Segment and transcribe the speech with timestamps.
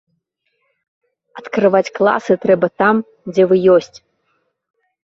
[1.41, 2.95] Адкрываць класы трэба там,
[3.33, 3.97] дзе вы ёсць.